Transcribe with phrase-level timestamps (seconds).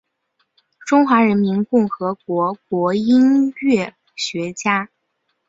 [0.87, 2.17] 中华人民共和
[2.65, 4.89] 国音韵学家。